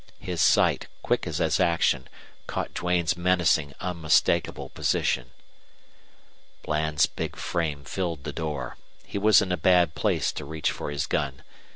His 0.17 0.41
sight, 0.41 0.87
quick 1.03 1.27
as 1.27 1.37
his 1.37 1.59
action, 1.59 2.07
caught 2.47 2.73
Duane's 2.73 3.15
menacing 3.15 3.75
unmistakable 3.79 4.69
position. 4.69 5.29
Bland's 6.63 7.05
big 7.05 7.35
frame 7.35 7.83
filled 7.83 8.23
the 8.23 8.33
door. 8.33 8.77
He 9.05 9.19
was 9.19 9.43
in 9.43 9.51
a 9.51 9.57
bad 9.57 9.93
place 9.93 10.31
to 10.31 10.43
reach 10.43 10.71
for 10.71 10.89
his 10.89 11.05
gun. 11.05 11.43